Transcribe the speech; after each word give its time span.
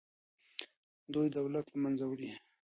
دوی 1.13 1.27
دولت 1.37 1.65
له 1.69 1.77
منځه 1.83 2.05
وړي. 2.07 2.29